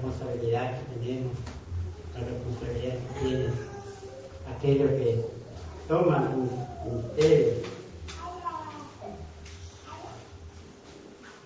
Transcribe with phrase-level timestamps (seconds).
[0.00, 1.32] responsabilidad que tenemos,
[2.14, 3.52] la responsabilidad que tienen
[4.56, 5.24] aquellos que
[5.88, 6.50] toman
[6.84, 7.52] ministerio.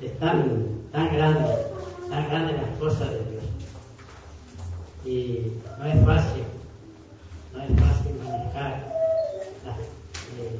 [0.00, 1.56] Es tan, tan grande,
[2.08, 3.44] tan grande las cosas de Dios.
[5.04, 6.44] Y no es fácil,
[7.52, 8.92] no es fácil manejar,
[10.38, 10.58] eh,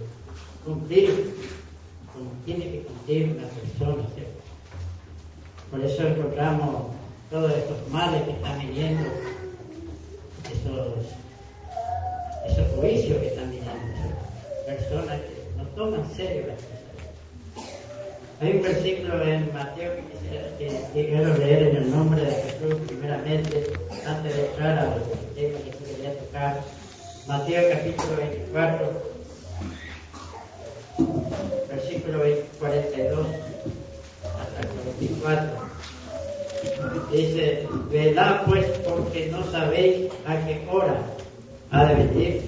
[0.64, 1.36] cumplir,
[2.12, 4.40] como tiene que cumplir una persona, ¿cierto?
[5.70, 6.93] Por eso encontramos
[7.34, 9.02] todos estos males que están viniendo,
[10.52, 11.04] esos,
[12.46, 13.74] esos juicios que están viniendo,
[14.64, 17.68] personas que no toman serio las cosas.
[18.40, 19.94] Hay un versículo en Mateo
[20.58, 23.72] que, que, quiero leer en el nombre de Jesús, primeramente,
[24.06, 25.02] antes de entrar a los
[25.34, 26.62] temas que quería tocar.
[27.26, 29.02] Mateo capítulo 24,
[31.68, 32.18] versículo
[32.60, 33.26] 42
[34.22, 35.73] hasta el 44.
[37.10, 41.00] Dice, velad pues porque no sabéis a qué hora
[41.70, 42.42] ha de venir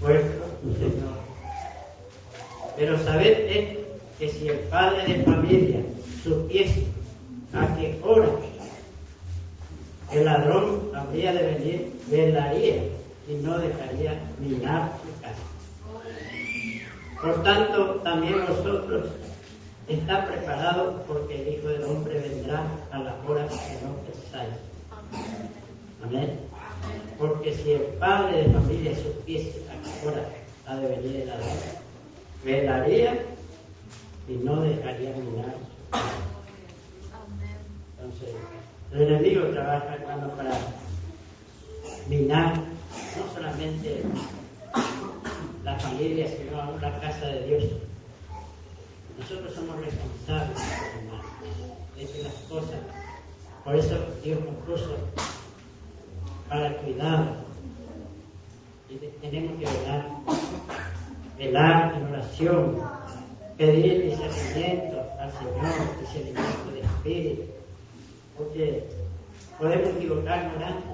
[0.00, 0.44] vuestro
[0.78, 1.14] Señor.
[2.76, 3.84] Pero sabed
[4.18, 5.80] que si el padre de familia
[6.22, 6.86] supiese
[7.52, 8.28] a qué hora
[10.12, 12.84] el ladrón habría de venir, velaría
[13.28, 15.42] y no dejaría minar su casa.
[17.20, 19.06] Por tanto, también vosotros
[19.88, 24.54] está preparado porque el Hijo del Hombre vendrá a la hora que no pensáis.
[26.02, 26.40] Amén.
[27.18, 30.28] Porque si el padre de familia supiese a qué hora
[30.66, 31.58] ha de venir el ladrón,
[32.44, 33.24] velaría
[34.28, 35.54] y no dejaría mirar.
[37.98, 38.34] Entonces,
[38.92, 40.52] el enemigo trabaja, hermano, para
[42.08, 44.02] minar no solamente
[45.62, 47.64] la familia, sino la casa de Dios.
[49.18, 50.58] Nosotros somos responsables
[51.96, 52.80] de las cosas,
[53.64, 54.96] por eso Dios nos puso
[56.48, 57.36] para el cuidado.
[58.90, 60.06] Y tenemos que velar,
[61.38, 62.82] velar en oración,
[63.56, 67.42] pedir discernimiento al Señor, discernimiento de espíritu,
[68.36, 68.88] porque
[69.58, 70.90] podemos equivocarnos antes,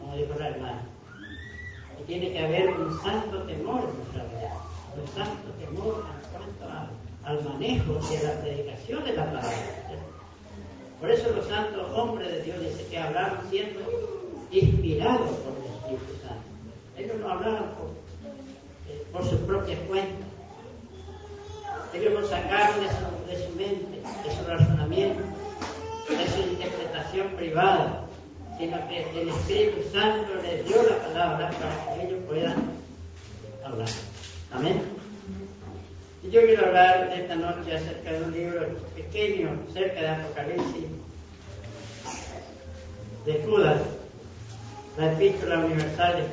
[0.00, 0.82] como dijo la hermana.
[2.00, 4.54] Y tiene que haber un santo temor en nuestra vida,
[5.00, 6.90] un santo temor en cuanto a
[7.24, 9.50] al manejo de la predicación de la palabra.
[11.00, 13.80] Por eso los santos hombres de Dios dice que hablaron siendo
[14.50, 16.44] inspirados por el Espíritu Santo.
[16.96, 17.64] Ellos no hablaban
[18.88, 20.26] eh, por, su propia cuenta.
[21.94, 25.22] Ellos sacaron de su, de su mente, de su razonamiento,
[26.08, 28.04] de su interpretación privada,
[28.58, 32.56] sino que el Espíritu Santo les dio la palabra para que ellos puedan
[33.64, 33.88] hablar.
[34.52, 34.99] Amén.
[36.22, 40.84] Y yo quiero hablar esta noche acerca de un libro pequeño, cerca de Apocalipsis,
[43.24, 43.80] de Judas,
[44.98, 46.26] la epístola universal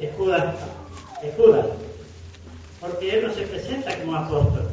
[0.00, 0.54] de Judas,
[1.22, 1.66] de Judas,
[2.80, 4.68] porque él no se presenta como apóstol,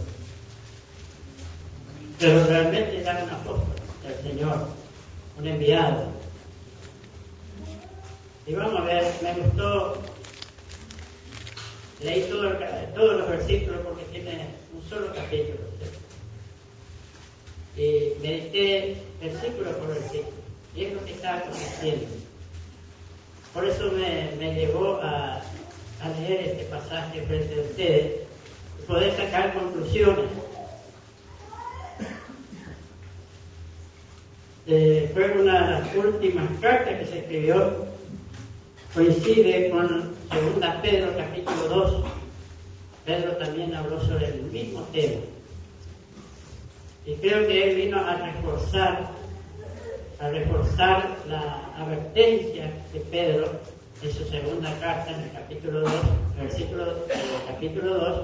[2.20, 4.68] pero realmente era un apóstol del Señor,
[5.38, 6.08] un enviado.
[8.48, 10.02] Y vamos a ver, me gustó
[12.04, 15.60] Leí todos los versículos porque tiene un solo capítulo.
[17.78, 20.34] Y medité versículo por versículo.
[20.76, 22.08] Y es lo que está aconteciendo.
[23.54, 25.36] Por eso me, me llevó a,
[26.02, 28.12] a, leer este pasaje frente a ustedes
[28.80, 30.26] y poder sacar conclusiones.
[34.66, 37.86] Eh, fue una de las últimas cartas que se escribió,
[38.94, 42.04] coincide con Segunda Pedro capítulo 2,
[43.06, 45.22] Pedro también habló sobre el mismo tema.
[47.06, 49.12] Y creo que él vino a reforzar,
[50.20, 53.52] a reforzar la advertencia de Pedro
[54.02, 55.92] en su segunda carta, en el capítulo 2,
[56.42, 58.22] versículo, el capítulo 2,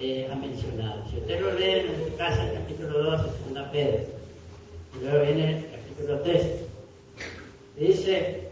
[0.00, 1.10] eh, ha mencionado.
[1.10, 4.04] Si usted lo lee en su casa, el capítulo 2 de segunda Pedro,
[4.94, 6.46] y luego viene el capítulo 3,
[7.76, 8.49] dice,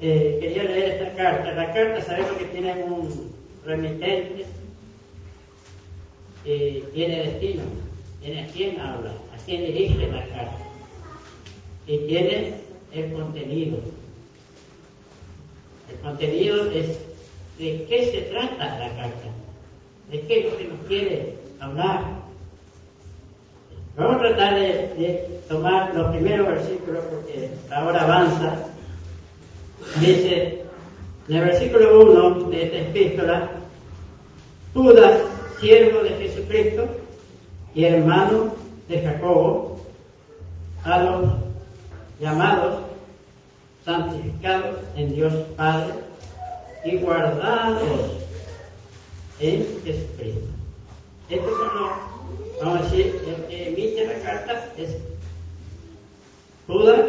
[0.00, 1.52] eh, quería leer esta carta.
[1.52, 3.32] La carta sabemos que tiene un
[3.64, 4.44] remitente,
[6.44, 7.62] eh, tiene destino,
[8.20, 10.58] tiene a quién habla, a quién dirige la carta.
[11.86, 12.54] Y tiene
[12.92, 13.78] el contenido.
[15.90, 16.98] El contenido es
[17.58, 19.28] de qué se trata la carta,
[20.10, 22.16] de qué es lo que nos quiere hablar.
[23.96, 24.66] Vamos a tratar de,
[24.98, 28.75] de tomar los primeros versículos porque ahora avanza
[30.00, 30.62] Dice
[31.28, 33.50] en el versículo 1 de esta epístola,
[34.74, 35.20] Judas,
[35.60, 36.86] siervo de Jesucristo
[37.74, 38.54] y hermano
[38.88, 39.80] de Jacobo,
[40.84, 41.32] a los
[42.20, 42.82] llamados,
[43.84, 45.94] santificados en Dios Padre
[46.84, 48.12] y guardados
[49.40, 50.46] en Jesucristo.
[51.28, 51.90] Estos son los,
[52.62, 54.96] vamos a decir, el que emite la carta es
[56.66, 57.06] Judas,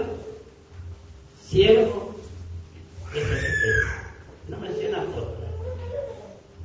[1.44, 2.07] siervo.
[4.48, 5.36] No menciona todo,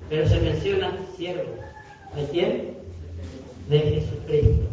[0.09, 1.55] pero se menciona siervo.
[2.15, 2.75] ¿De quién?
[3.69, 4.67] De Jesucristo.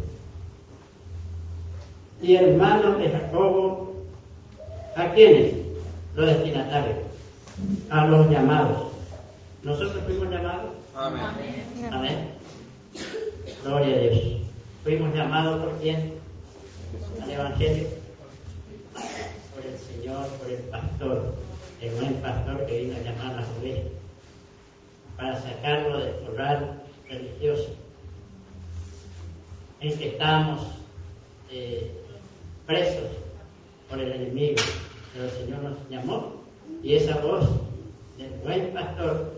[2.22, 3.94] Y hermano de Jacobo,
[4.96, 5.54] ¿a quiénes?
[6.14, 6.98] Los destinatarios,
[7.88, 8.88] a los llamados.
[9.62, 10.72] ¿Nosotros fuimos llamados?
[10.94, 11.22] Amén.
[11.90, 12.28] Amén.
[13.64, 14.40] Gloria a Dios.
[14.82, 16.14] Fuimos llamados por quién?
[17.22, 17.88] Al Evangelio.
[19.54, 21.34] Por el Señor, por el pastor,
[21.80, 23.48] el buen pastor que vino a llamar a las
[25.16, 27.70] para sacarlo del corral religioso
[29.80, 30.60] en que estamos
[31.50, 31.90] eh,
[32.66, 33.10] presos
[33.88, 34.56] por el enemigo.
[35.12, 36.32] Pero el Señor nos llamó
[36.82, 37.48] y esa voz
[38.16, 39.32] del buen pastor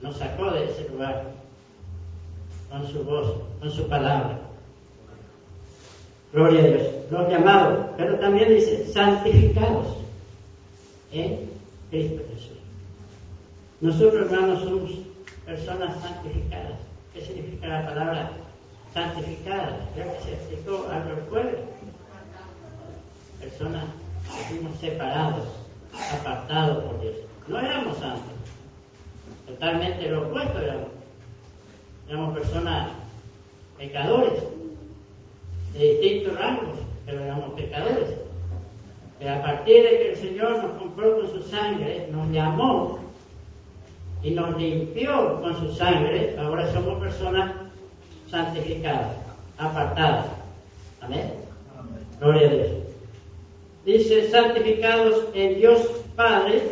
[0.00, 1.32] nos sacó de ese lugar
[2.70, 4.38] con su voz, con su palabra.
[6.32, 6.82] Gloria a Dios.
[7.10, 10.04] Los llamados, pero también dice santificados
[11.14, 11.53] Cristo
[12.02, 12.58] Jesús.
[13.80, 14.90] Nosotros, hermanos, somos
[15.44, 16.78] personas santificadas.
[17.12, 18.30] ¿Qué significa la palabra
[18.92, 19.88] santificada?
[19.94, 21.58] Creo que se explicó al pueblo.
[23.40, 23.84] Personas
[24.24, 25.46] que fuimos separados,
[26.12, 27.14] apartados por Dios.
[27.46, 28.32] No éramos santos.
[29.46, 30.88] Totalmente lo opuesto éramos.
[32.08, 32.90] Éramos personas
[33.78, 34.42] pecadores,
[35.74, 38.23] de distintos rangos, pero éramos pecadores.
[39.18, 42.98] Pero a partir de que el Señor nos compró con su sangre, nos llamó
[44.22, 47.52] y nos limpió con su sangre, ahora somos personas
[48.30, 49.16] santificadas,
[49.58, 50.26] apartadas.
[51.00, 51.32] Amén.
[52.20, 52.68] Gloria a Dios.
[53.84, 55.80] Dice, santificados en Dios
[56.16, 56.62] Padre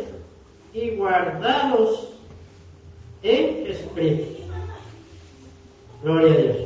[0.73, 2.09] y guardados
[3.21, 4.43] en Jesucristo.
[6.01, 6.62] Gloria a Dios.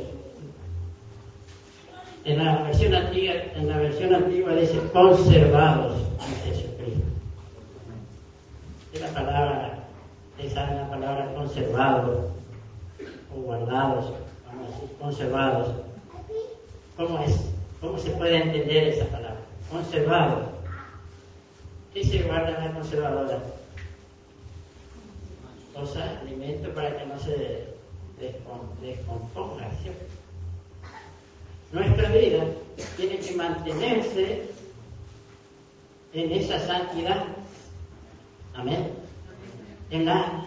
[2.28, 7.06] En la versión antigua, en la versión antigua dice conservados en Jesucristo.
[8.92, 9.78] Es la palabra,
[10.38, 12.26] esa es la palabra conservados
[13.34, 14.12] o guardados,
[14.46, 15.74] vamos a decir, conservados.
[16.98, 17.50] ¿Cómo es?
[17.80, 19.40] ¿Cómo se puede entender esa palabra?
[19.70, 20.48] Conservado.
[21.94, 23.38] ¿Qué se guarda en la conservadora?
[25.74, 27.68] Cosas, alimento para que no se
[28.82, 30.17] descomponga, ¿cierto?
[31.72, 32.44] Nuestra vida
[32.96, 34.50] tiene que mantenerse
[36.12, 37.24] en esa santidad.
[38.54, 38.90] Amén.
[39.90, 40.44] En, la,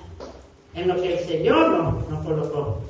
[0.74, 2.82] en lo que el Señor nos, nos colocó.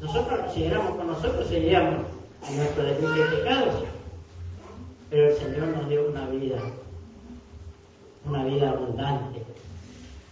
[0.00, 2.06] Nosotros, si éramos con nosotros, seguíamos
[2.48, 3.84] en nuestro delito de pecados.
[5.10, 6.58] Pero el Señor nos dio una vida,
[8.26, 9.42] una vida abundante,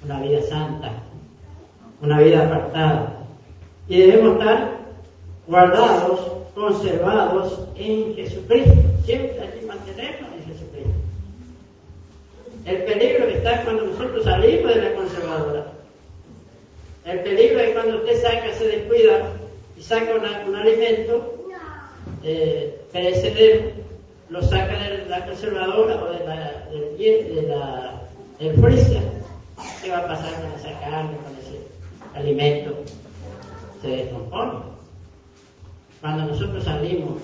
[0.04, 0.92] una vida santa,
[2.00, 3.16] una vida apartada.
[3.88, 4.78] Y debemos estar
[5.46, 6.20] guardados,
[6.56, 8.72] conservados en Jesucristo.
[9.04, 10.90] Siempre hay que mantenernos en Jesucristo.
[12.64, 15.66] El peligro está cuando nosotros salimos de la conservadora.
[17.04, 19.32] El peligro es cuando usted saca, se descuida
[19.76, 20.14] y saca
[20.48, 21.34] un alimento
[22.24, 23.70] eh, perecedero,
[24.30, 27.54] lo saca de la conservadora o de la, del, de.
[29.82, 31.60] ¿Qué va a pasar con esa carne, con ese
[32.14, 32.74] alimento?
[33.82, 34.75] Se descompone.
[36.06, 37.20] Cuando nosotros salimos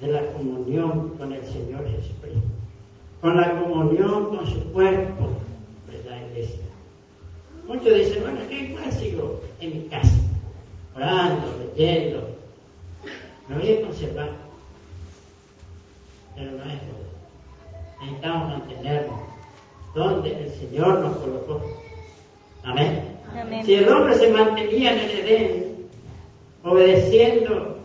[0.00, 2.48] de la comunión con el Señor Jesucristo,
[3.20, 5.30] con la comunión con su cuerpo,
[5.88, 6.60] ¿verdad, iglesia?
[7.66, 10.14] Muchos dicen, bueno, ¿qué más sigo en mi casa?
[10.94, 12.28] Orando, leyendo.
[13.48, 14.30] Me voy a conservar.
[16.36, 18.02] Pero no es todo.
[18.02, 19.20] Necesitamos mantenernos
[19.96, 21.60] donde el Señor nos colocó.
[22.62, 23.16] Amén.
[23.36, 23.66] Amén.
[23.66, 25.86] Si el hombre se mantenía en el Edén,
[26.62, 27.79] obedeciendo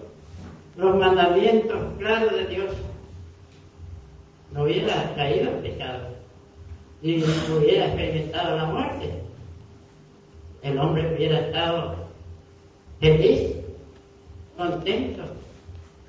[0.77, 2.71] los mandamientos claros de Dios,
[4.51, 6.07] no hubiera caído en pecado
[7.01, 9.13] y no hubiera experimentado la muerte.
[10.61, 11.95] El hombre hubiera estado
[12.99, 13.55] feliz,
[14.57, 15.23] contento,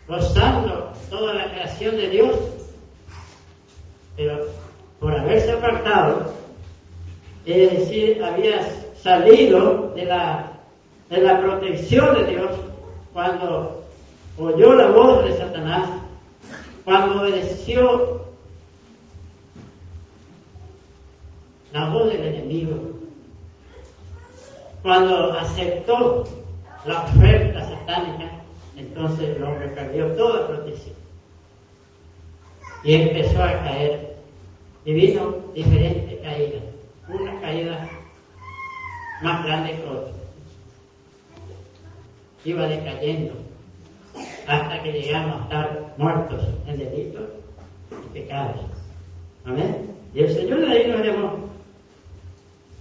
[0.09, 2.37] gozando toda la creación de Dios.
[4.17, 4.47] Pero
[4.99, 6.33] por haberse apartado,
[7.45, 10.53] es decir, había salido de la,
[11.11, 12.51] de la protección de Dios
[13.13, 13.86] cuando
[14.39, 15.89] oyó la voz de Satanás,
[16.85, 18.27] cuando obedeció
[21.73, 22.77] la voz del enemigo,
[24.83, 26.25] cuando aceptó
[26.85, 28.31] la oferta satánica,
[28.77, 30.95] entonces el hombre perdió toda protección.
[32.85, 34.17] y empezó a caer.
[34.85, 36.63] Y vino diferentes caídas.
[37.09, 37.89] Una caída
[39.21, 40.13] más grande que otra.
[42.45, 43.46] Iba decayendo
[44.47, 47.23] hasta que llegamos a estar muertos en delitos
[47.91, 48.57] y pecados.
[49.45, 49.91] Amén.
[50.15, 51.33] Y el Señor de ahí nos llamó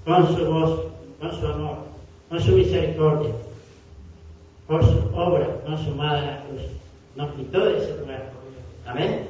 [0.05, 0.81] con su voz,
[1.19, 1.77] con su amor,
[2.29, 3.31] con su misericordia,
[4.67, 6.61] por su obra consumada en la cruz.
[7.15, 8.29] Nos quitó de ese lugar.
[8.85, 9.27] Amén.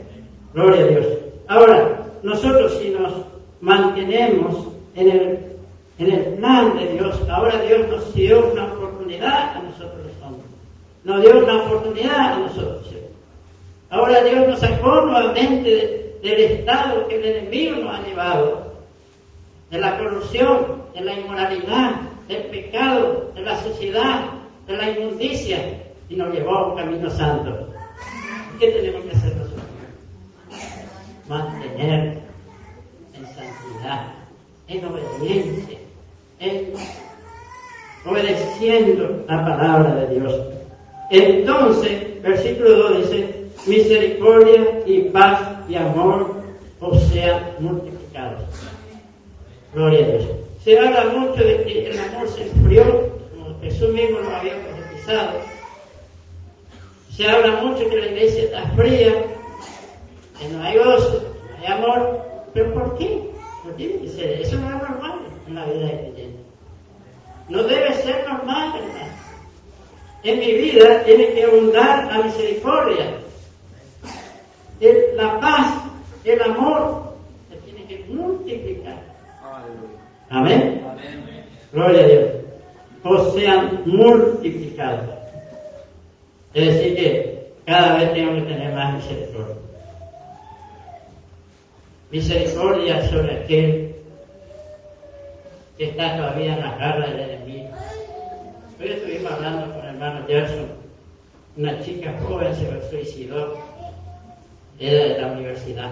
[0.54, 1.06] Gloria a Dios.
[1.48, 3.14] Ahora, nosotros si nos
[3.62, 5.40] mantenemos en el,
[6.00, 10.05] en el plan de Dios, ahora Dios nos dio una oportunidad a nosotros.
[11.06, 12.90] Nos dio una oportunidad a nosotros.
[13.92, 18.74] Ahora Dios nos sacó nuevamente del estado que el enemigo nos ha llevado,
[19.70, 24.32] de la corrupción, de la inmoralidad, del pecado, de la sociedad,
[24.66, 27.70] de la inmundicia, y nos llevó a un camino santo.
[28.60, 29.64] ¿Qué tenemos que hacer nosotros?
[31.30, 32.20] Mantener
[33.14, 34.08] en santidad,
[34.68, 35.78] en obediencia,
[36.40, 36.74] en
[38.06, 40.55] obedeciendo la palabra de Dios.
[41.10, 46.36] Entonces, versículo 2 dice, misericordia y paz y amor
[46.80, 48.42] os sean multiplicados.
[49.74, 50.26] Gloria a Dios.
[50.64, 55.40] Se habla mucho de que el amor se enfrió, como Jesús mismo lo había profetizado.
[57.12, 59.26] Se habla mucho que la iglesia está fría,
[60.40, 62.22] que no hay gozo, no hay amor.
[62.54, 63.30] ¿Pero por qué?
[63.64, 64.00] ¿Por qué
[64.42, 66.40] Eso no es normal en la vida de creyente.
[67.50, 69.25] No debe ser normal, hermano.
[70.26, 73.14] En mi vida tiene que abundar la misericordia,
[75.16, 75.84] la paz,
[76.24, 77.14] el amor,
[77.48, 78.98] se tiene que multiplicar.
[80.32, 80.82] Amén.
[81.72, 82.32] Gloria a Dios.
[83.04, 85.10] O sean multiplicados.
[86.56, 89.56] Es decir, que cada vez tengo que tener más misericordia.
[92.10, 93.96] Misericordia sobre aquel
[95.78, 97.70] que está todavía en la garra del enemigo.
[98.80, 100.68] Hoy estuvimos hablando con hermano Gerson,
[101.56, 103.58] una chica joven se suicidó,
[104.78, 105.92] era de la universidad.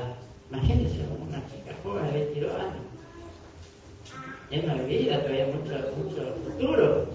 [0.52, 2.84] Imagínense, una chica joven de 22 años.
[4.50, 7.06] Llena de vida, todavía mucho, mucho futuro.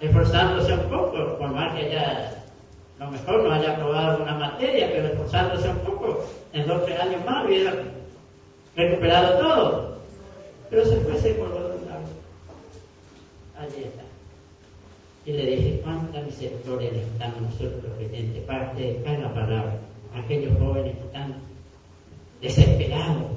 [0.00, 2.44] Esforzándose un poco, por más que ya
[3.00, 7.00] a lo mejor no haya aprobado una materia, pero esforzándose un poco, en dos tres
[7.00, 7.72] años más hubiera
[8.76, 9.96] recuperado todo.
[10.68, 12.04] Pero se fue ese por un lado.
[13.58, 14.05] Allí está.
[15.26, 19.76] Y le dije, cuánta misericordia le estamos nosotros creyentes para predicar la palabra
[20.14, 21.34] aquellos jóvenes que están
[22.40, 23.32] desesperados,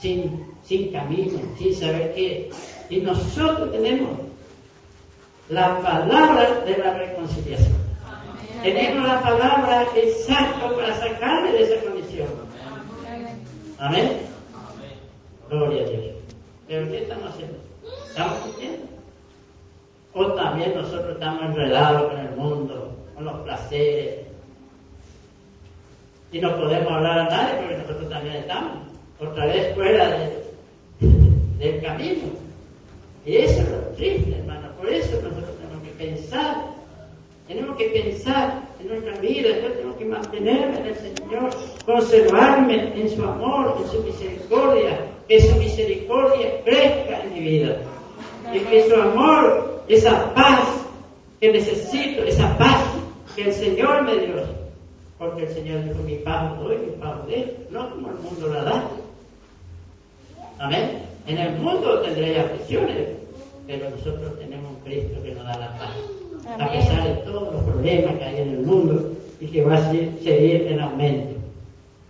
[0.00, 2.48] sin, sin camino, sin saber qué.
[2.90, 4.18] Y nosotros tenemos
[5.48, 7.82] la palabra de la reconciliación.
[8.62, 12.28] Tenemos la palabra exacta para sacarle de esa condición.
[13.78, 14.18] Amén.
[15.50, 16.02] Gloria a Dios.
[16.68, 17.58] ¿Pero qué estamos haciendo?
[18.08, 18.91] ¿Estamos cumpliendo?
[20.14, 24.26] O también nosotros estamos enredados con el mundo, con los placeres.
[26.32, 28.72] Y no podemos hablar a nadie porque nosotros también estamos
[29.20, 30.30] otra vez fuera
[31.58, 32.22] del camino.
[33.24, 34.68] Y eso es lo triste, hermano.
[34.78, 36.56] Por eso nosotros tenemos que pensar.
[37.46, 39.48] Tenemos que pensar en nuestra vida.
[39.60, 41.50] Yo tengo que mantenerme en el Señor,
[41.84, 47.76] conservarme en su amor, en su misericordia, que su misericordia crezca en mi vida.
[48.52, 50.60] Y que su amor, esa paz
[51.40, 52.84] que necesito, esa paz
[53.34, 54.62] que el Señor me dio.
[55.18, 58.64] Porque el Señor dijo, mi paz doy, mi paz de no como el mundo la
[58.64, 58.84] da.
[60.58, 61.02] Amén.
[61.26, 63.08] En el mundo tendréis aflicciones,
[63.66, 65.90] pero nosotros tenemos un Cristo que nos da la paz.
[66.58, 69.90] A pesar de todos los problemas que hay en el mundo y que va a
[69.90, 71.34] seguir en aumento.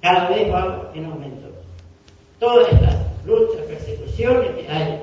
[0.01, 1.49] Cada vez va en aumento.
[2.39, 5.03] Todas estas luchas, persecuciones que hay,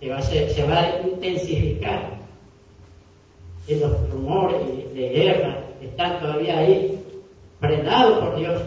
[0.00, 2.18] se va a intensificar.
[3.66, 6.98] Y los rumores de guerra están todavía ahí,
[7.60, 8.62] frenados por Dios,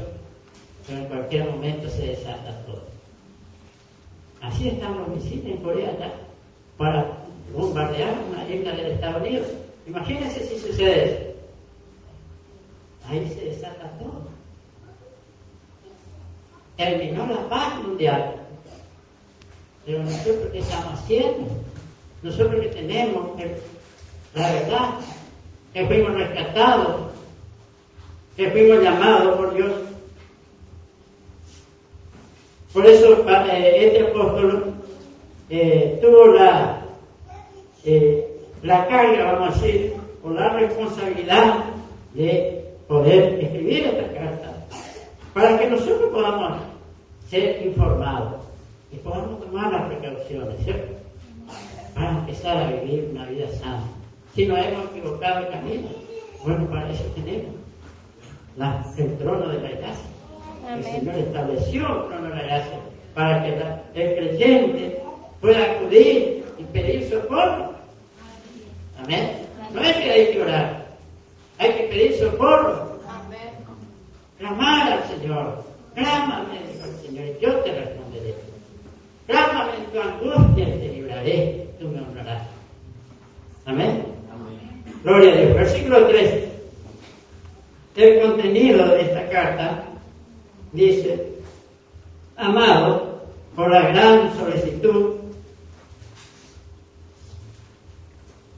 [0.86, 2.84] pero en cualquier momento se desata todo.
[4.42, 6.14] Así están los misiles en Corea ya,
[6.78, 7.18] para
[7.54, 9.48] bombardear una isla del Estados Unidos.
[9.88, 11.32] Imagínense si sucede eso.
[13.08, 14.30] Ahí se desata todo.
[16.78, 18.41] Terminó la paz mundial.
[19.86, 21.48] Pero nosotros qué estamos haciendo?
[22.22, 23.32] Nosotros que tenemos
[24.36, 24.90] la verdad,
[25.74, 27.12] que fuimos rescatados,
[28.38, 29.72] que fuimos llamados por Dios
[32.74, 34.74] por eso eh, este apóstol
[35.50, 36.86] eh, tuvo la,
[37.84, 38.28] eh,
[38.64, 41.66] la carga, vamos a decir, o la responsabilidad
[42.14, 44.54] de poder escribir esta carta
[45.34, 46.62] para que nosotros podamos
[47.30, 48.36] ser informados
[48.92, 50.94] y podamos tomar las precauciones, ¿cierto?
[51.96, 53.84] Para empezar a vivir una vida sana.
[54.36, 55.88] Si nos hemos equivocado el camino,
[56.44, 57.56] bueno, para eso tenemos
[58.58, 60.06] la, el trono de la gracia.
[60.70, 62.80] El Señor estableció el trono de la gracia
[63.14, 65.02] para que la, el creyente
[65.42, 67.74] pueda acudir y pedir socorro.
[69.04, 69.38] Amén.
[69.74, 70.86] No es que hay que orar,
[71.58, 72.92] hay que pedir socorro.
[74.38, 75.64] Clamar al Señor.
[75.94, 78.51] Clámame, dijo el Señor, y yo te responderé.
[79.32, 82.44] En tu angustia y te libraré, tú me honrarás.
[83.66, 84.04] Amén.
[85.04, 85.54] Gloria a Dios.
[85.54, 86.44] Versículo 3.
[87.96, 89.84] El contenido de esta carta
[90.74, 91.28] dice,
[92.36, 93.22] amado,
[93.56, 95.16] por la gran solicitud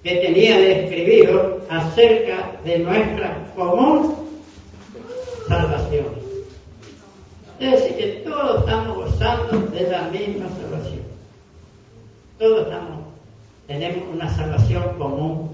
[0.03, 4.15] que tenía de escribiros acerca de nuestra común
[5.47, 6.32] salvación.
[7.59, 11.01] Es decir, que todos estamos gozando de la misma salvación.
[12.39, 12.99] Todos estamos,
[13.67, 15.49] tenemos una salvación común.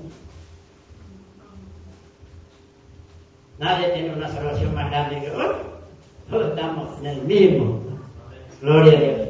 [3.59, 5.59] Nadie tiene una salvación más grande que otro.
[6.29, 7.81] Todos estamos en el mismo.
[8.61, 9.27] Gloria a Dios.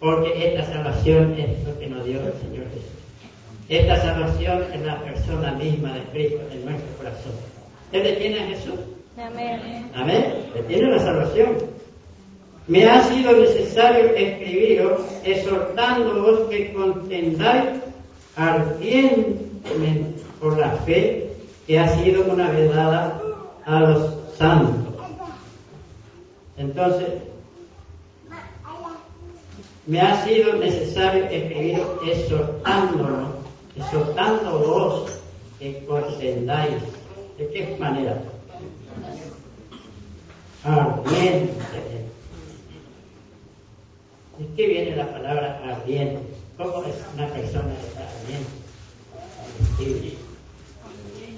[0.00, 2.90] Porque esta salvación es lo que nos dio el Señor Jesús.
[3.68, 7.32] Esta salvación es la persona misma de Cristo en nuestro corazón.
[7.86, 8.74] ¿Usted le tiene a Jesús?
[9.16, 9.90] Amén.
[9.94, 10.34] Amén.
[10.54, 11.73] Le tiene la salvación.
[12.66, 17.80] Me ha sido necesario escribiros exhortándoos que contendáis
[18.36, 21.30] ardientemente por la fe
[21.66, 23.20] que ha sido una vez dada
[23.66, 24.94] a los santos.
[26.56, 27.08] Entonces,
[29.86, 33.28] me ha sido necesario escribiros exhortándonos,
[33.76, 35.12] exhortándoos
[35.58, 36.76] que contendáis.
[37.36, 38.22] ¿De qué manera?
[40.64, 42.03] Ardientemente.
[44.38, 46.20] ¿De qué viene la palabra ardiente?
[46.56, 48.50] ¿Cómo es una persona que está ardiente?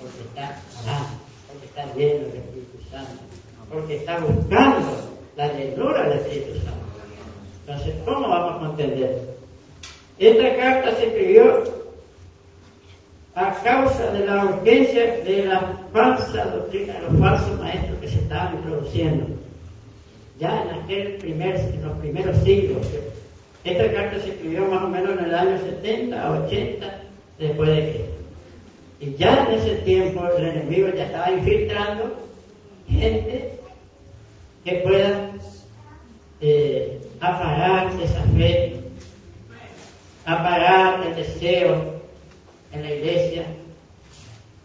[0.00, 1.08] Porque está orando,
[1.48, 3.22] porque está lleno del Espíritu Santo,
[3.70, 6.86] porque está buscando la llenura del Espíritu Santo.
[7.66, 9.36] Entonces, ¿cómo vamos a entender?
[10.18, 11.64] Esta carta se escribió
[13.34, 18.18] a causa de la urgencia de la falsa doctrina, de los falsos maestros que se
[18.20, 19.26] estaban introduciendo
[20.38, 22.86] ya en aquel primer, en los primeros siglos.
[23.64, 27.02] Esta carta se escribió más o menos en el año 70 o 80
[27.38, 28.16] después de Cristo.
[29.00, 32.16] Y ya en ese tiempo el enemigo ya estaba infiltrando
[32.88, 33.52] gente
[34.64, 35.30] que pueda
[36.40, 38.80] eh, apagar esa fe,
[40.24, 41.96] apagar el deseo
[42.72, 43.46] en la iglesia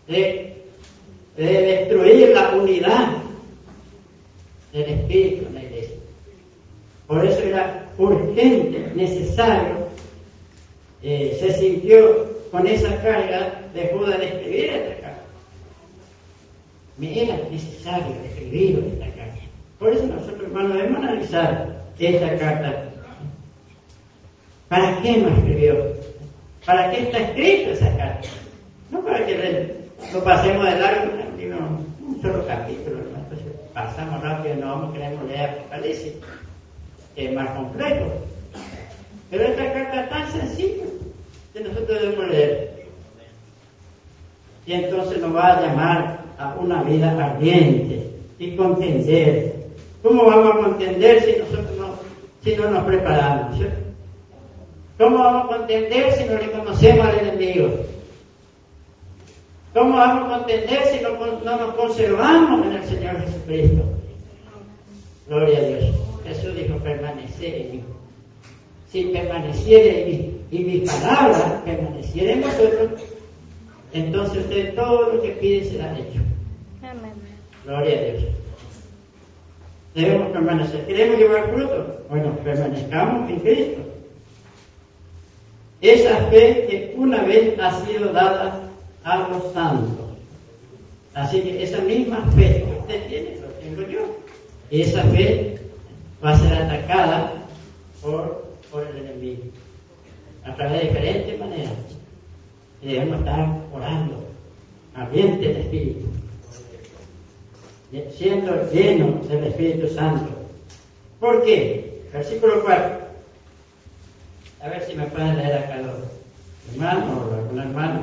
[0.07, 0.63] de,
[1.37, 3.09] de destruir la unidad
[4.73, 5.60] del Espíritu.
[7.11, 9.85] Por eso era urgente, necesario,
[11.03, 15.23] eh, se sintió con esa carga de Judas de escribir esta carta.
[16.97, 19.41] Me era necesario escribir esta carta.
[19.77, 22.85] Por eso nosotros, hermanos, debemos analizar esta carta.
[24.69, 25.87] ¿Para qué nos escribió?
[26.65, 28.29] ¿Para qué está escrita esa carta?
[28.89, 29.75] No para que
[30.13, 31.11] lo pasemos de largo,
[32.07, 33.17] un solo capítulo, ¿no?
[33.17, 36.13] Entonces, pasamos rápido, no queremos leer Apocalipsis,
[37.15, 38.11] es más complejo.
[39.29, 40.83] Pero esta carta es tan sencilla
[41.53, 42.85] que nosotros debemos leer.
[44.65, 49.55] Y entonces nos va a llamar a una vida ardiente y contender.
[50.03, 51.95] ¿Cómo vamos a contender si nosotros no,
[52.43, 53.57] si no nos preparamos?
[53.57, 53.81] ¿cierto?
[54.97, 57.69] ¿Cómo vamos a contender si no le conocemos al enemigo?
[59.73, 61.11] ¿Cómo vamos a contender si no,
[61.43, 63.83] no, nos conservamos en el Señor Jesucristo?
[65.27, 66.00] Gloria a Dios.
[66.33, 67.83] Jesús dijo, permanecer en mí.
[68.89, 73.01] Si permaneciere en mí y mis palabras permanecieren en vosotros,
[73.93, 76.19] entonces usted todo lo que pide será hecho.
[76.81, 77.11] Amén.
[77.65, 78.23] Gloria a Dios.
[79.93, 80.85] Debemos permanecer.
[80.85, 82.03] ¿Queremos llevar fruto?
[82.09, 83.81] Bueno, permanezcamos en Cristo.
[85.81, 88.69] Esa fe que una vez ha sido dada
[89.03, 90.05] a los santos.
[91.13, 94.17] Así que esa misma fe que usted tiene, lo tengo yo.
[94.69, 95.60] Esa fe
[96.23, 97.33] va a ser atacada
[98.01, 99.43] por, por el enemigo
[100.45, 101.73] a través de diferentes maneras.
[102.81, 104.27] Y debemos estar orando,
[104.95, 106.07] ardiente del Espíritu,
[108.17, 110.27] siendo lleno del Espíritu Santo.
[111.19, 112.07] ¿Por qué?
[112.11, 113.01] Versículo 4.
[114.63, 115.95] A ver si me pueden leer acá los
[116.71, 118.01] hermanos o alguna hermana.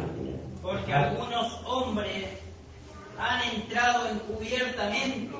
[0.62, 2.26] Porque algunos hombres
[3.18, 5.30] han entrado encubiertamente,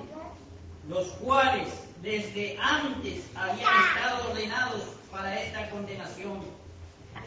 [0.89, 6.41] los cuales desde antes habían estado ordenados para esta condenación.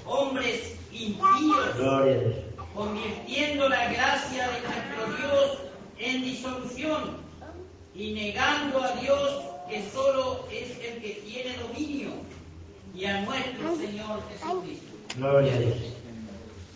[0.05, 1.75] Hombres impíos,
[2.73, 5.57] convirtiendo la gracia de nuestro Dios
[5.99, 7.17] en disolución
[7.93, 12.10] y negando a Dios que solo es el que tiene dominio
[12.95, 14.93] y a nuestro Señor Jesucristo.
[15.17, 15.75] Gloria a Dios.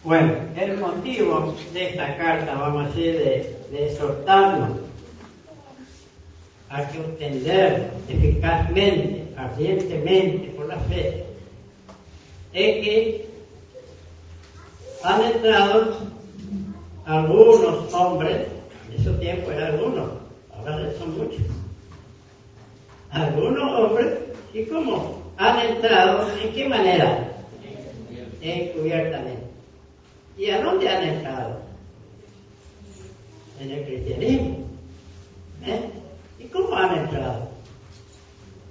[0.03, 4.86] Bueno, el motivo de esta carta, vamos a decir, de, de exhortarnos
[6.69, 11.23] a que obtener eficazmente, ardientemente, por la fe,
[12.54, 13.25] es que
[15.04, 15.97] han entrado
[17.06, 18.47] algunos hombres,
[18.89, 20.10] en ese tiempo eran algunos,
[20.56, 21.41] ahora son muchos,
[23.12, 24.13] algunos hombres,
[24.54, 25.23] ¿y cómo?
[25.38, 27.32] Han entrado, ¿en qué manera?
[28.41, 29.43] Encubiertamente.
[30.38, 31.60] ¿Y a dónde han entrado?
[33.60, 34.60] En el cristianismo.
[35.65, 35.89] ¿Eh?
[36.56, 37.50] ¿Y cómo han entrado?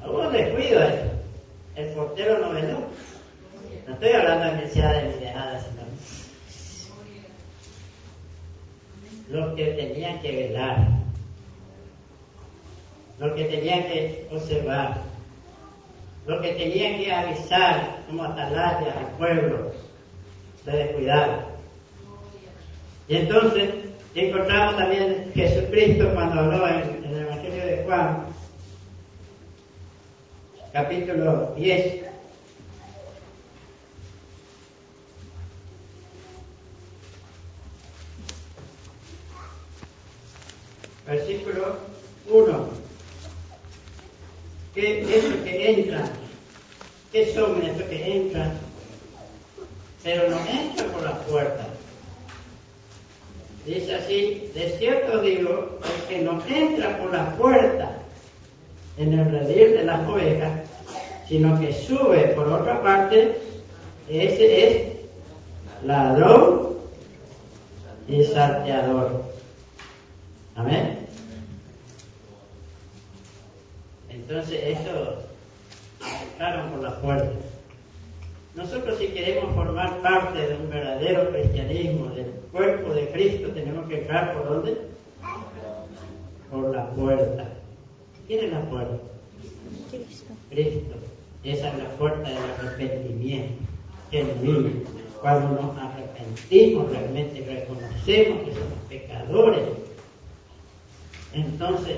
[0.07, 1.11] Hubo descuido esto.
[1.77, 2.79] El portero no veló.
[3.87, 5.85] No estoy hablando de mensajes ni de nada, sino
[9.31, 10.89] los que tenían que velar,
[13.19, 14.99] los que tenían que observar,
[16.27, 19.73] los que tenían que avisar como atalaya al pueblo
[20.65, 21.47] de descuidar.
[23.09, 23.71] Y entonces
[24.15, 27.04] encontramos también Jesucristo cuando habló en,
[27.85, 28.25] Juan,
[30.73, 32.05] capítulo 10,
[41.07, 41.77] versículo
[42.31, 42.69] 1.
[44.75, 46.09] ¿Qué es lo que entra?
[47.13, 48.59] ¿Qué son estos que entran?
[50.03, 51.74] Pero no entran por la puerta.
[53.67, 57.93] Dice así, de cierto digo, el que no entra por la puerta
[58.99, 60.61] en el redil de las ovejas,
[61.27, 63.41] sino que sube por otra parte,
[64.09, 64.93] ese es
[65.83, 66.75] ladrón
[68.07, 69.25] y salteador.
[70.57, 70.99] Amén.
[74.11, 75.19] Entonces eso
[76.23, 77.33] entraron por la puerta.
[78.55, 82.11] Nosotros si queremos formar parte de un verdadero cristianismo,
[82.55, 84.79] cuerpo de Cristo, tenemos que entrar por dónde?
[86.51, 87.49] Por la puerta.
[88.29, 88.97] ¿Quién es la puerta?
[89.91, 90.33] Cristo.
[90.51, 90.95] Cristo.
[91.43, 93.55] Esa es la puerta del arrepentimiento
[94.11, 94.71] genuino.
[95.21, 99.65] Cuando nos arrepentimos, realmente reconocemos que somos pecadores.
[101.33, 101.97] Entonces,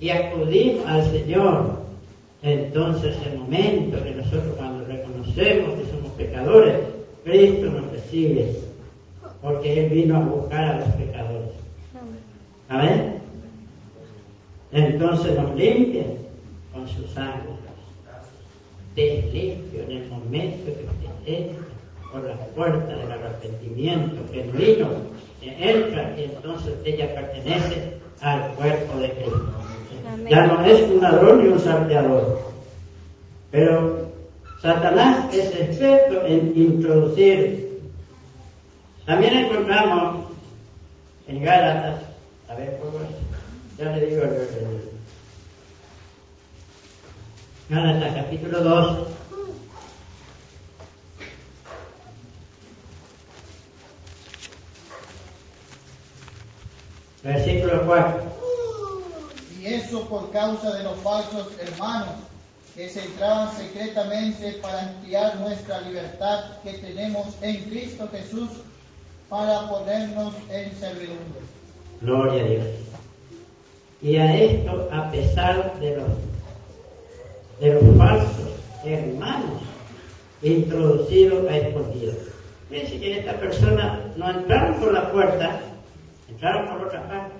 [0.00, 1.84] y acudimos al Señor.
[2.42, 6.80] Entonces, el momento que nosotros cuando reconocemos que somos pecadores,
[7.22, 8.63] Cristo nos recibe,
[9.44, 11.50] porque Él vino a buscar a los pecadores.
[12.70, 13.18] Amén.
[14.72, 16.04] Entonces nos limpia
[16.72, 17.52] con su sangre.
[18.94, 21.64] Te limpio en el momento que usted entra
[22.10, 24.88] por la puerta del arrepentimiento genuino,
[25.40, 29.52] que entra y entonces ya pertenece al cuerpo de Cristo.
[30.10, 30.28] Amén.
[30.30, 32.40] Ya no es un ladrón ni un salteador.
[33.50, 34.08] Pero
[34.62, 37.63] Satanás es experto en introducir.
[39.06, 40.30] También encontramos
[41.26, 42.00] en Gálatas,
[42.48, 43.78] a ver, ¿cómo es?
[43.78, 44.22] Ya le digo
[47.68, 49.08] Gálatas capítulo 2.
[57.24, 58.22] Versículo 4.
[59.60, 62.14] Y eso por causa de los falsos hermanos
[62.74, 68.50] que se entraban secretamente para espiar nuestra libertad que tenemos en Cristo Jesús
[69.28, 71.40] para ponernos en servidumbre.
[72.00, 72.66] Gloria a Dios.
[74.02, 76.08] Y a esto, a pesar de los,
[77.60, 78.50] de los falsos
[78.84, 79.62] hermanos
[80.42, 82.16] introducidos a escondidos.
[82.68, 85.60] Fíjense que esta persona no entraron por la puerta,
[86.28, 87.34] entraron por otra parte.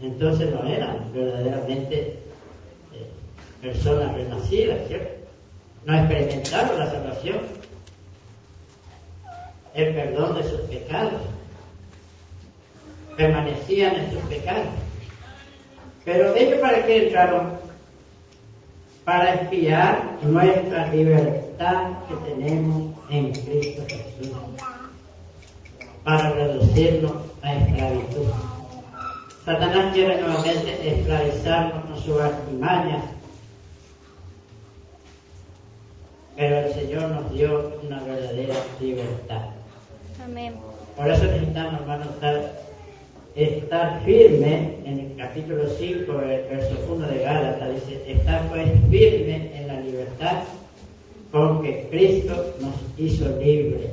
[0.00, 2.18] Entonces no eran verdaderamente
[2.94, 3.10] eh,
[3.60, 5.28] personas renacidas, ¿cierto?
[5.84, 7.38] No experimentaron la salvación,
[9.74, 11.22] el perdón de sus pecados
[13.16, 14.66] permanecían en sus pecados.
[16.04, 17.52] Pero ellos para qué entraron?
[19.04, 24.36] Para espiar nuestra libertad que tenemos en Cristo Jesús.
[26.04, 28.26] Para reducirnos a esclavitud.
[29.44, 33.02] Satanás quiere nuevamente esclavizarnos con su artimaña.
[36.36, 39.59] Pero el Señor nos dio una verdadera libertad.
[40.24, 40.54] Amén.
[40.96, 42.60] Por eso necesitamos, hermanos, estar
[43.34, 49.50] estar firme, en el capítulo 5, el verso 1 de Gálatas, dice, estar pues firme
[49.54, 50.42] en la libertad
[51.30, 53.90] porque Cristo nos hizo libres.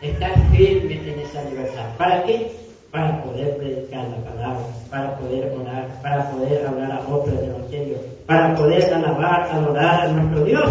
[0.00, 1.96] Estar firme en esa libertad.
[1.96, 2.50] ¿Para qué?
[2.90, 7.96] Para poder predicar la palabra, para poder orar, para poder hablar a otros del Evangelio,
[8.26, 10.70] para poder alabar, adorar a nuestro Dios.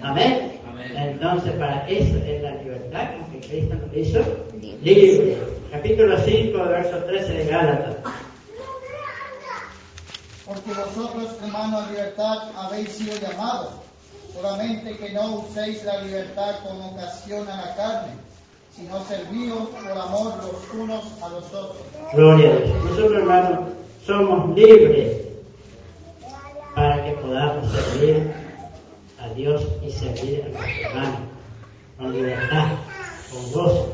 [0.00, 0.52] Amén.
[0.94, 2.42] Entonces, para eso es
[3.94, 4.20] hizo
[4.82, 5.38] libres.
[5.70, 7.96] Capítulo 5, verso 13 de Gálatas.
[10.46, 13.70] Porque vosotros, hermanos, a libertad habéis sido llamados,
[14.32, 18.12] solamente que no uséis la libertad como ocasión a la carne,
[18.74, 21.82] sino servíos por amor los unos a los otros.
[22.12, 22.84] Gloria a Dios.
[22.84, 23.58] Nosotros, hermanos,
[24.06, 25.16] somos libres
[26.74, 28.32] para que podamos servir
[29.18, 31.20] a Dios y servir a nuestros hermanos
[31.98, 32.68] con libertad,
[33.30, 33.92] con gozo.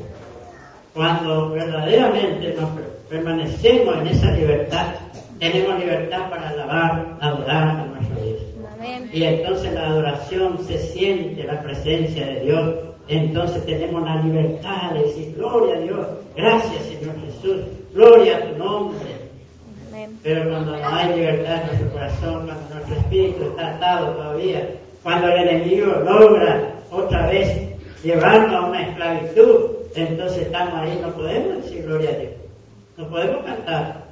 [0.95, 2.71] Cuando verdaderamente nos
[3.09, 4.87] permanecemos en esa libertad,
[5.39, 8.43] tenemos libertad para alabar, adorar a nuestro Dios.
[9.13, 12.75] Y entonces la adoración se siente la presencia de Dios.
[13.09, 17.61] Entonces tenemos la libertad de decir, gloria a Dios, gracias Señor Jesús,
[17.93, 18.99] gloria a tu nombre.
[20.23, 24.69] Pero cuando no hay libertad en nuestro corazón, cuando nuestro espíritu está atado todavía,
[25.03, 27.72] cuando el enemigo logra otra vez
[28.03, 32.33] llevarnos a una esclavitud, entonces estamos ahí, no podemos decir gloria a Dios,
[32.97, 34.03] no podemos cantar.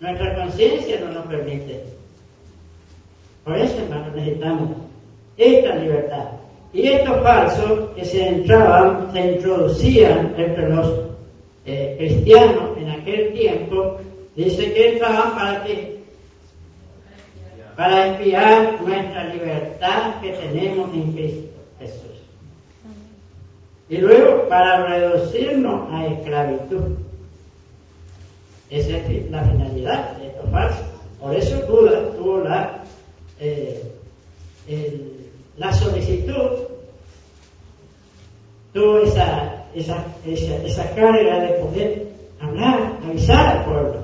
[0.00, 1.82] Nuestra conciencia no nos permite.
[3.44, 4.70] Por eso, hermanos, necesitamos
[5.36, 6.24] esta libertad.
[6.72, 10.92] Y estos falsos que se entraban, se introducían entre los
[11.64, 13.98] eh, cristianos en aquel tiempo,
[14.34, 15.98] dice que entraban para qué?
[17.76, 22.14] Para espiar nuestra libertad que tenemos en Cristo Jesús.
[23.88, 26.96] Y luego para reducirnos a esclavitud.
[28.70, 30.86] Esa es la finalidad de estos falsos.
[31.20, 32.82] Por eso Buda tuvo la,
[33.40, 33.82] eh,
[35.56, 36.50] la solicitud,
[38.72, 42.08] tuvo esa, esa, esa, esa carga de poder
[42.40, 44.02] hablar, avisar al pueblo,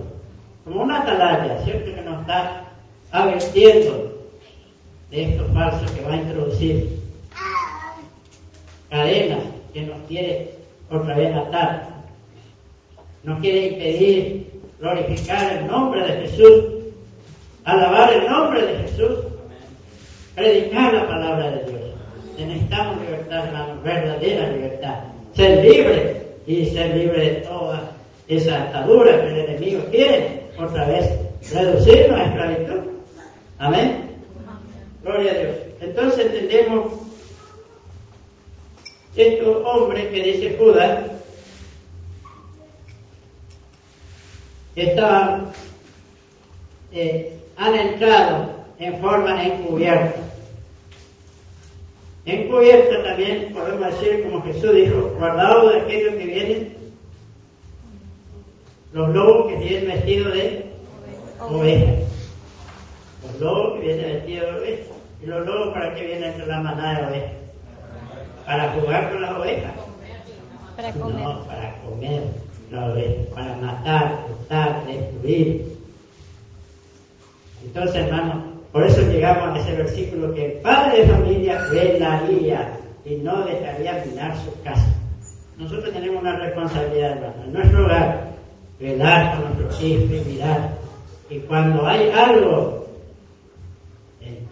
[0.65, 1.95] como una atalaya, ¿cierto?
[1.95, 2.65] Que nos está
[3.11, 4.13] advirtiendo
[5.11, 7.00] de estos falsos que va a introducir
[8.91, 9.41] cadenas
[9.73, 10.51] que nos quiere
[10.91, 11.89] otra vez atar,
[13.23, 14.51] nos quiere impedir
[14.81, 16.65] glorificar el nombre de Jesús,
[17.65, 19.19] alabar el nombre de Jesús,
[20.35, 21.81] predicar la palabra de Dios.
[22.39, 25.01] Necesitamos libertad, hermanos, verdadera libertad.
[25.35, 27.93] Ser libre y ser libre de toda
[28.29, 31.11] esa atadura que el enemigo quiere, otra vez,
[31.53, 32.81] reducirnos a esclavitud.
[33.59, 34.11] Amén.
[35.03, 35.57] Gloria a Dios.
[35.81, 36.93] Entonces entendemos
[39.17, 41.11] estos hombres que dice Judas
[44.77, 45.53] estaban,
[46.93, 50.21] eh, han entrado en forma encubierta.
[52.25, 56.77] Encubierta también podemos decir, como Jesús dijo, guardado de aquellos que vienen,
[58.93, 60.67] los lobos que vienen vestidos de
[61.41, 61.97] ovejas.
[63.23, 64.87] Los lobos que vienen vestidos de ovejas.
[65.23, 67.40] ¿Y los lobos para qué vienen entre la manada de ovejas?
[68.51, 69.73] Para jugar con las ovejas.
[70.75, 71.23] Para comer.
[71.23, 72.23] No, para comer
[72.73, 75.77] la oveja, para matar, hurtar, destruir.
[77.63, 82.73] Entonces, hermano, por eso llegamos a ese versículo que el padre de familia velaría
[83.05, 84.97] y no dejaría mirar su casa.
[85.57, 88.33] Nosotros tenemos una responsabilidad, hermano, en nuestro hogar,
[88.81, 90.71] velar con nuestros hijos y mirar.
[91.29, 92.80] Y cuando hay algo,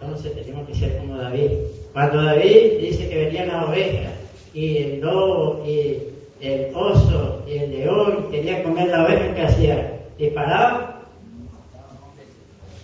[0.01, 1.51] entonces tenemos que ser como David.
[1.93, 4.13] Cuando David dice que venían las ovejas
[4.53, 5.97] y el lobo y
[6.39, 9.99] el oso y el león quería comer la oveja, ¿qué hacía?
[10.17, 11.01] Disparaba,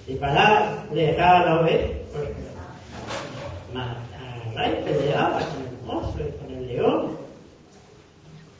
[0.08, 1.88] disparaba, le dejaba la oveja,
[3.73, 7.12] mataba y peleaba con el oso y con el león,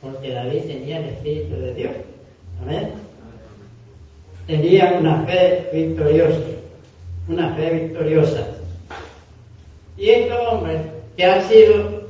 [0.02, 1.92] porque David tenía el Espíritu de Dios.
[2.62, 2.94] Amén.
[4.48, 6.40] Tenía una fe victoriosa,
[7.28, 8.48] una fe victoriosa.
[9.98, 10.82] Y estos hombres
[11.16, 12.06] que han sido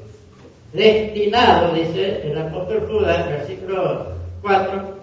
[0.74, 4.08] destinados, dice el apóstol Judas, versículo
[4.42, 4.96] 4,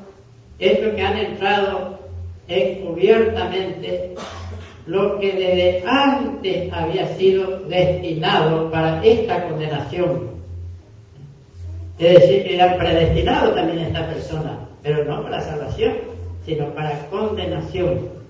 [0.59, 1.99] estos que han entrado
[2.49, 4.15] encubiertamente
[4.87, 10.33] lo que desde antes había sido destinado para esta condenación.
[11.99, 15.95] Es decir, que eran predestinados también esta persona, pero no para salvación,
[16.45, 18.22] sino para condenación.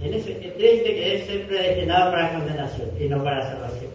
[0.00, 3.90] Imagínense qué triste que es ser predestinado para condenación y no para salvación.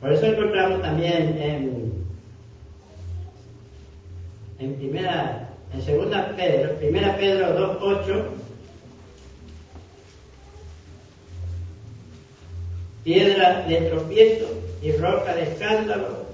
[0.00, 1.98] Por eso encontramos también en
[4.58, 8.24] en primera, en segunda Pedro, primera Pedro 2.8,
[13.04, 14.46] piedra de tropiezo
[14.82, 16.26] y roca de escándalo,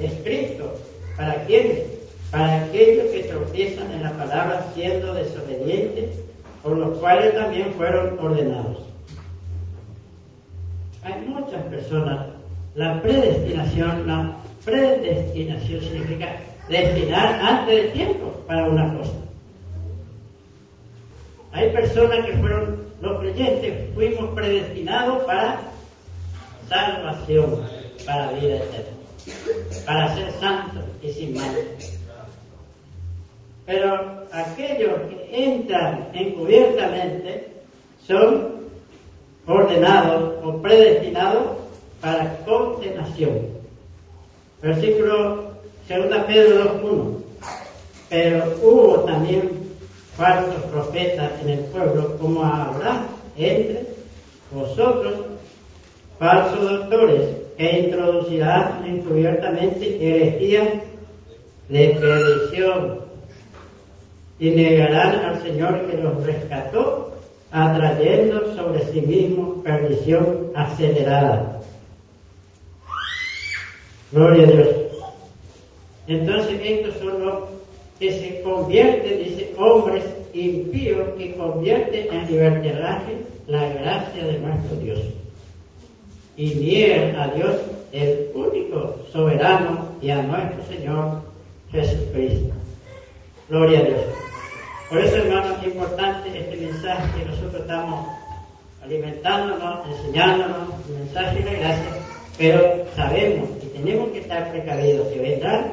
[0.00, 0.74] escrito,
[1.16, 1.84] ¿para quiénes?
[2.32, 6.27] Para aquellos que tropiezan en la palabra siendo desobedientes,
[6.62, 8.78] por los cuales también fueron ordenados.
[11.02, 12.26] Hay muchas personas,
[12.74, 16.36] la predestinación, la predestinación significa
[16.68, 19.12] destinar antes del tiempo para una cosa.
[21.52, 25.60] Hay personas que fueron, los creyentes, fuimos predestinados para
[26.68, 27.64] salvación,
[28.04, 28.96] para vida eterna,
[29.86, 31.56] para ser santos y sin mal.
[33.68, 37.48] Pero aquellos que entran encubiertamente
[38.06, 38.48] son
[39.46, 41.58] ordenados o predestinados
[42.00, 43.40] para condenación.
[44.62, 45.52] Versículo
[45.86, 47.16] 2 Pedro 2.1.
[48.08, 49.50] Pero hubo también
[50.16, 53.02] falsos profetas en el pueblo, como habrá
[53.36, 53.86] entre
[54.50, 55.12] vosotros
[56.18, 57.20] falsos doctores
[57.58, 60.68] que introducirán encubiertamente herejías
[61.68, 63.07] de perdición
[64.38, 67.12] y negarán al Señor que los rescató,
[67.50, 71.60] atrayendo sobre sí mismo perdición acelerada.
[74.12, 74.68] Gloria a Dios.
[76.06, 77.34] Entonces estos son los
[77.98, 85.00] que se convierten, dice, hombres impíos que convierten en libertinaje la gracia de nuestro Dios.
[86.36, 87.56] Y niegan a Dios,
[87.92, 91.22] el único soberano, y a nuestro Señor
[91.72, 92.54] Jesucristo.
[93.48, 94.27] Gloria a Dios.
[94.88, 98.06] Por eso, hermanos, es importante este mensaje que nosotros estamos
[98.82, 101.90] alimentándonos, enseñándonos, el mensaje de la gracia,
[102.38, 105.72] pero sabemos y tenemos que estar precavidos que vendrán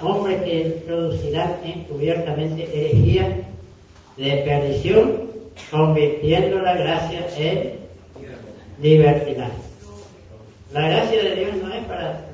[0.00, 3.36] hombres que introducirán encubiertamente herejía
[4.16, 5.30] de perdición,
[5.70, 7.72] convirtiendo la gracia en
[8.80, 9.52] libertinaje.
[10.72, 12.26] La gracia de Dios no es para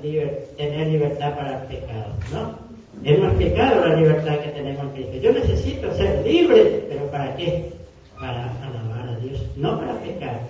[0.56, 2.69] tener libertad para el pecado, ¿no?
[3.02, 5.16] Hemos explicado la libertad que tenemos en Cristo.
[5.16, 7.72] Yo necesito ser libre, pero ¿para qué?
[8.18, 10.40] Para alabar a Dios, no para pecar,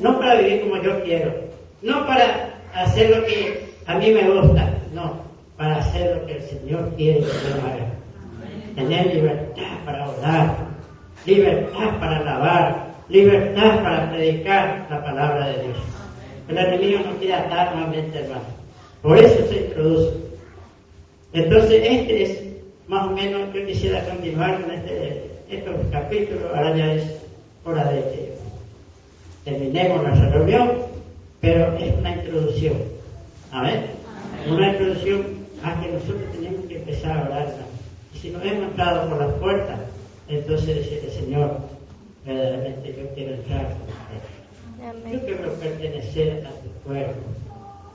[0.00, 1.34] no para vivir como yo quiero,
[1.82, 5.20] no para hacer lo que a mí me gusta, no,
[5.56, 7.88] para hacer lo que el Señor quiere que yo haga.
[8.74, 10.56] Tener libertad para orar,
[11.26, 15.78] libertad para alabar, libertad para predicar la palabra de Dios.
[16.48, 18.42] El enemigo no quiere atar nuevamente, hermano.
[19.02, 20.27] Por eso se introduce.
[21.32, 22.42] Entonces, este es
[22.88, 27.04] más o menos, yo quisiera continuar con este, estos capítulos, ahora ya es
[27.64, 28.32] hora de que
[29.44, 30.70] terminemos nuestra reunión,
[31.40, 32.76] pero es una introducción.
[33.52, 33.90] A ver,
[34.48, 37.54] una introducción a que nosotros tenemos que empezar a orar.
[38.14, 39.80] Y si nos hemos entrado por las puertas,
[40.28, 41.58] entonces decirle, Señor,
[42.24, 47.20] verdaderamente yo quiero entrar con Yo quiero pertenecer a tu cuerpo.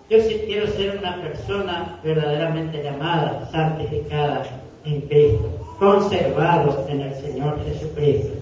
[0.09, 4.43] Yo sí quiero ser una persona verdaderamente llamada, santificada
[4.85, 8.33] en Cristo, conservado en el Señor Jesucristo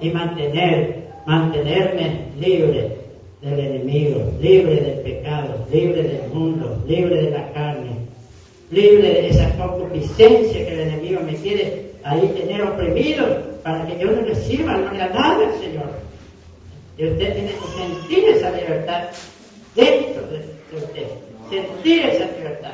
[0.00, 2.98] y mantener, mantenerme libre
[3.40, 7.92] del enemigo, libre del pecado, libre del mundo, libre de la carne,
[8.70, 13.26] libre de esa concupiscencia que el enemigo me quiere ahí tener oprimido
[13.62, 15.90] para que yo no sirva, no le nada al Señor.
[16.98, 19.04] Y usted tiene que sentir esa libertad
[19.74, 21.06] dentro de usted.
[21.50, 22.72] Sentir esa libertad.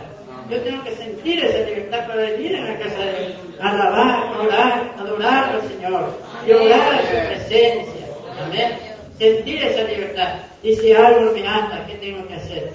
[0.50, 4.94] Yo tengo que sentir esa libertad para venir a la casa de Dios, alabar, orar,
[4.98, 8.06] adorar al Señor, y orar a su presencia.
[8.44, 8.72] Amén.
[9.18, 10.34] Sentir esa libertad.
[10.62, 12.72] Y si algo me anda, ¿qué tengo que hacer?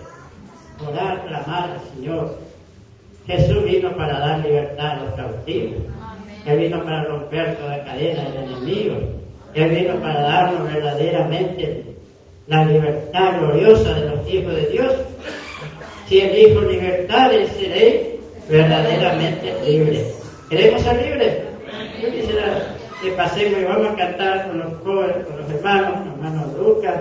[0.88, 2.38] Orar, clamar al Señor.
[3.26, 5.82] Jesús vino para dar libertad a los cautivos.
[6.46, 8.96] Él vino para romper toda cadena del enemigo.
[9.54, 11.84] Él vino para darnos verdaderamente
[12.48, 14.94] la libertad gloriosa de los hijos de Dios.
[16.08, 18.20] Si elijo libertad, seré
[18.50, 20.06] verdaderamente libre.
[20.50, 21.38] ¿Queremos ser libres?
[22.02, 26.16] Yo quisiera que pasemos y vamos a cantar con los jóvenes, con los hermanos, los
[26.16, 26.96] hermanos Lucas,